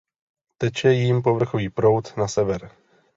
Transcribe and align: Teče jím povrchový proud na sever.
Teče 0.57 0.93
jím 0.93 1.21
povrchový 1.21 1.69
proud 1.69 2.17
na 2.17 2.27
sever. 2.27 2.71